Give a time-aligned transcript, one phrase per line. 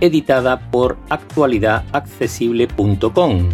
[0.00, 3.48] editada por actualidadaccesible.com.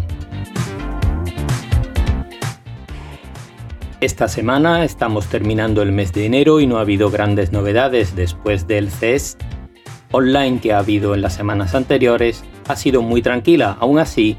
[4.01, 8.67] Esta semana estamos terminando el mes de enero y no ha habido grandes novedades después
[8.67, 9.37] del CES
[10.11, 12.43] online que ha habido en las semanas anteriores.
[12.67, 14.37] Ha sido muy tranquila, aún así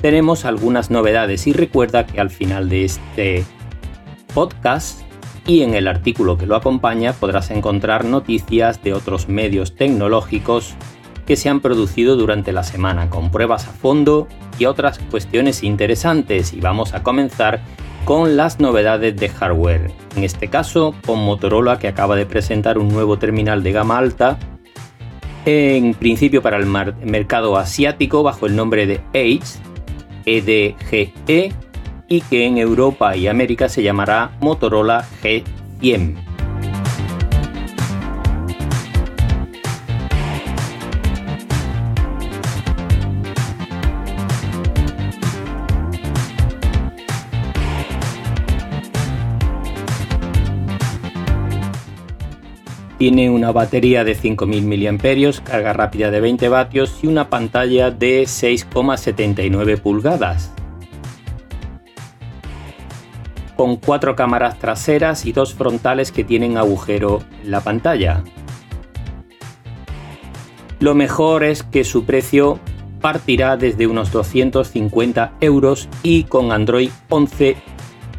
[0.00, 3.44] tenemos algunas novedades y recuerda que al final de este
[4.34, 5.02] podcast
[5.46, 10.74] y en el artículo que lo acompaña podrás encontrar noticias de otros medios tecnológicos
[11.28, 16.54] que se han producido durante la semana, con pruebas a fondo y otras cuestiones interesantes.
[16.54, 17.60] Y vamos a comenzar
[18.06, 19.90] con las novedades de hardware.
[20.16, 24.38] En este caso, con Motorola que acaba de presentar un nuevo terminal de gama alta,
[25.44, 29.58] en principio para el mercado asiático bajo el nombre de Edge,
[30.24, 31.52] EDGE,
[32.08, 36.27] y que en Europa y América se llamará Motorola G100.
[52.98, 58.24] Tiene una batería de 5000 mAh, carga rápida de 20 vatios y una pantalla de
[58.24, 60.52] 6,79 pulgadas.
[63.54, 68.24] Con cuatro cámaras traseras y dos frontales que tienen agujero en la pantalla.
[70.80, 72.58] Lo mejor es que su precio
[73.00, 77.56] partirá desde unos 250 euros y con Android 11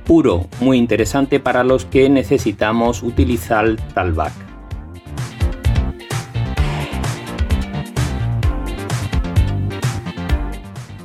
[0.06, 4.49] puro, muy interesante para los que necesitamos utilizar Talback.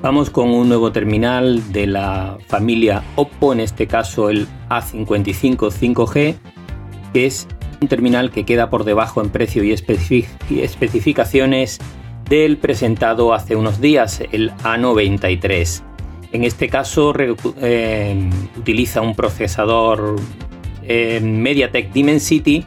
[0.04, 6.36] Vamos con un nuevo terminal de la familia Oppo, en este caso el A55 5G,
[7.14, 7.48] que es
[7.80, 11.78] un terminal que queda por debajo en precio y, especificaciones
[12.28, 15.82] del presentado hace unos días, el A93.
[16.32, 17.14] En este caso
[17.62, 20.16] eh, utiliza un procesador
[20.82, 22.66] eh, MediaTek Dimensity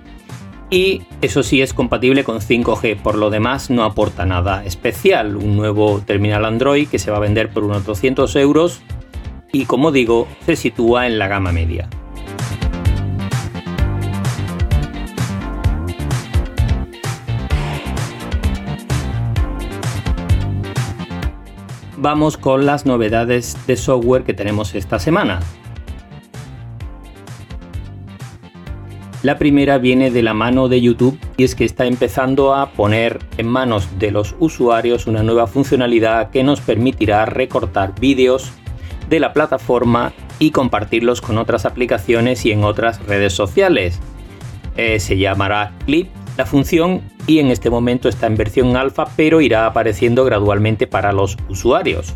[0.70, 5.38] y eso sí es compatible con 5G, por lo demás no aporta nada especial.
[5.38, 8.82] Un nuevo terminal Android que se va a vender por unos 200 euros
[9.52, 11.90] y como digo se sitúa en la gama media.
[22.00, 25.40] Vamos con las novedades de software que tenemos esta semana.
[29.28, 33.20] La primera viene de la mano de YouTube y es que está empezando a poner
[33.38, 38.54] en manos de los usuarios una nueva funcionalidad que nos permitirá recortar vídeos
[39.10, 44.00] de la plataforma y compartirlos con otras aplicaciones y en otras redes sociales.
[44.78, 46.08] Eh, se llamará Clip
[46.38, 51.12] la función y en este momento está en versión alfa pero irá apareciendo gradualmente para
[51.12, 52.16] los usuarios.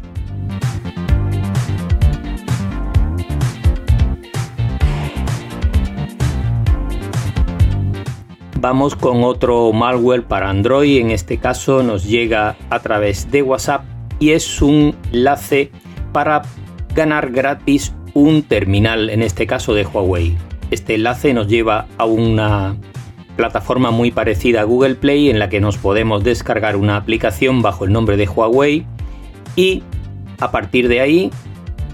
[8.62, 13.84] Vamos con otro malware para Android, en este caso nos llega a través de WhatsApp
[14.20, 15.72] y es un enlace
[16.14, 16.44] para
[16.94, 20.38] ganar gratis un terminal, en este caso de Huawei.
[20.70, 22.78] Este enlace nos lleva a una
[23.36, 27.86] plataforma muy parecida a Google Play en la que nos podemos descargar una aplicación bajo
[27.86, 28.86] el nombre de Huawei
[29.56, 29.82] y
[30.40, 31.32] a partir de ahí,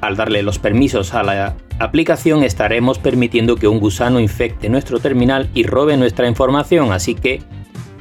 [0.02, 5.50] al darle los permisos a la aplicación estaremos permitiendo que un gusano infecte nuestro terminal
[5.54, 7.42] y robe nuestra información, así que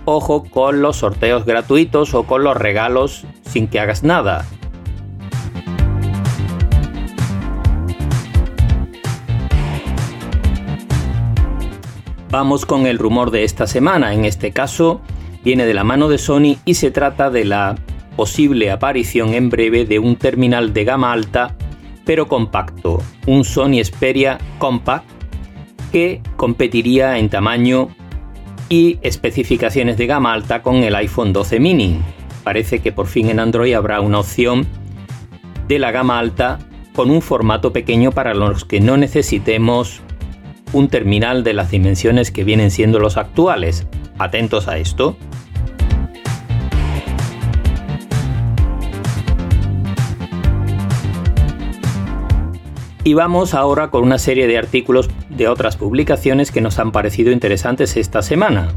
[0.05, 4.47] ojo con los sorteos gratuitos o con los regalos sin que hagas nada.
[12.31, 15.01] Vamos con el rumor de esta semana, en este caso
[15.45, 17.77] viene de la mano de Sony y se trata de la
[18.17, 21.55] posible aparición en breve de un terminal de gama alta
[22.07, 25.05] pero compacto, un Sony Xperia Compact
[25.93, 27.89] que competiría en tamaño
[28.69, 32.01] y especificaciones de gama alta con el iPhone 12 mini.
[32.45, 34.67] Parece que por fin en Android habrá una opción
[35.67, 36.61] de la gama alta
[36.95, 40.01] con un formato pequeño para los que no necesitemos
[40.73, 43.87] un terminal de las dimensiones que vienen siendo los actuales.
[44.19, 45.17] Atentos a esto.
[53.07, 57.31] Y vamos ahora con una serie de artículos de otras publicaciones que nos han parecido
[57.31, 58.71] interesantes esta semana.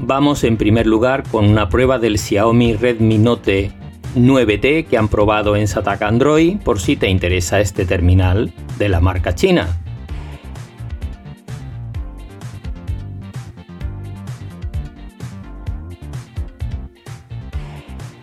[0.00, 3.70] Vamos en primer lugar con una prueba del Xiaomi Redmi Note
[4.16, 8.98] 9T que han probado en Sataka Android por si te interesa este terminal de la
[8.98, 9.85] marca china.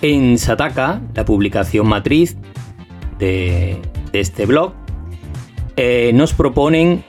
[0.04, 2.36] En Sataka, la publicación matriz
[3.20, 3.80] de,
[4.12, 4.74] este blog,
[5.78, 7.06] eh, nos proponen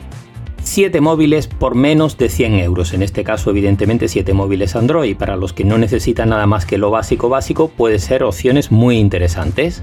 [0.62, 2.94] 7 móviles por menos de 100 euros.
[2.94, 5.16] En este caso, evidentemente, 7 móviles Android.
[5.16, 8.98] Para los que no necesitan nada más que lo básico básico, puede ser opciones muy
[8.98, 9.82] interesantes.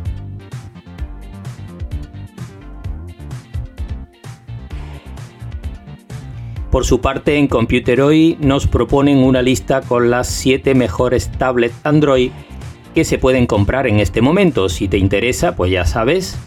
[6.71, 12.31] Por su parte, en Computeroid nos proponen una lista con las 7 mejores tablets Android
[12.93, 14.69] que se pueden comprar en este momento.
[14.69, 16.37] Si te interesa, pues ya sabes,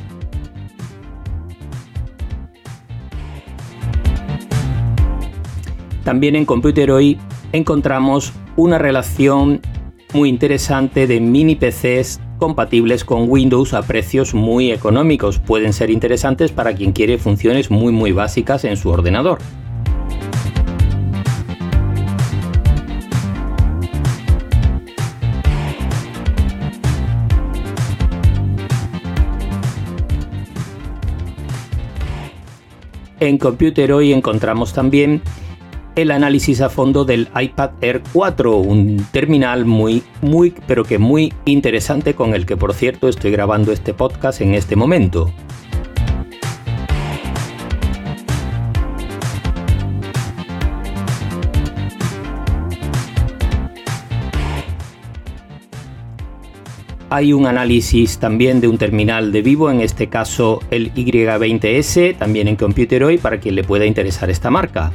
[6.05, 7.17] También en Computeroid
[7.52, 9.62] encontramos una relación
[10.12, 15.38] muy interesante de mini PCs compatibles con Windows a precios muy económicos.
[15.38, 19.38] Pueden ser interesantes para quien quiere funciones muy muy básicas en su ordenador.
[33.24, 35.22] En Computeroid encontramos también
[35.96, 41.32] el análisis a fondo del iPad Air 4, un terminal muy, muy, pero que muy
[41.46, 45.32] interesante con el que por cierto estoy grabando este podcast en este momento.
[57.14, 62.49] Hay un análisis también de un terminal de vivo, en este caso el Y20S, también
[62.49, 64.93] en Computeroid para quien le pueda interesar esta marca.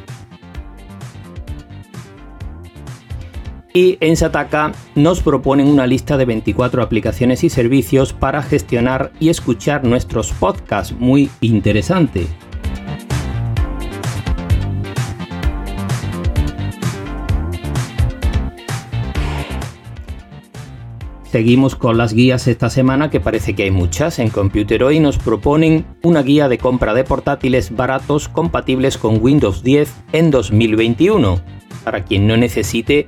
[3.73, 9.29] y en Sataka nos proponen una lista de 24 aplicaciones y servicios para gestionar y
[9.29, 12.27] escuchar nuestros podcasts, muy interesante.
[21.31, 24.17] Seguimos con las guías esta semana que parece que hay muchas.
[24.17, 29.61] En Computer Hoy nos proponen una guía de compra de portátiles baratos compatibles con Windows
[29.61, 31.39] 10 en 2021,
[31.83, 33.07] para quien no necesite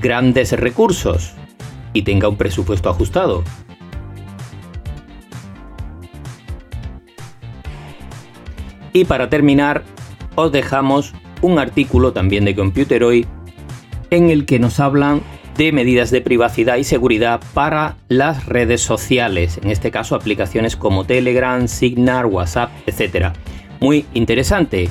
[0.00, 1.34] grandes recursos
[1.92, 3.44] y tenga un presupuesto ajustado.
[8.92, 9.84] Y para terminar,
[10.34, 13.26] os dejamos un artículo también de Computeroid
[14.10, 15.22] en el que nos hablan
[15.56, 21.04] de medidas de privacidad y seguridad para las redes sociales, en este caso aplicaciones como
[21.04, 23.32] Telegram, Signal, WhatsApp, etc.
[23.80, 24.88] Muy interesante.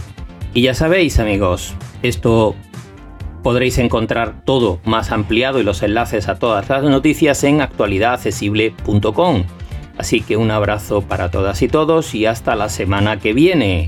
[0.53, 2.55] Y ya sabéis amigos, esto
[3.43, 9.43] podréis encontrar todo más ampliado y los enlaces a todas las noticias en actualidadaccesible.com.
[9.97, 13.87] Así que un abrazo para todas y todos y hasta la semana que viene.